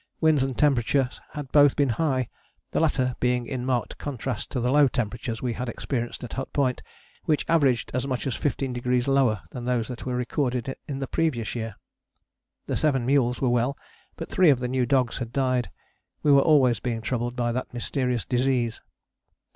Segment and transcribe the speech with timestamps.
[0.19, 2.27] Winds and temperatures had both been high,
[2.71, 6.51] the latter being in marked contrast to the low temperatures we had experienced at Hut
[6.53, 6.81] Point,
[7.25, 11.53] which averaged as much as 15° lower than those that were recorded in the previous
[11.53, 11.75] year.
[12.65, 13.77] The seven mules were well,
[14.15, 15.69] but three of the new dogs had died:
[16.23, 18.81] we were always being troubled by that mysterious disease.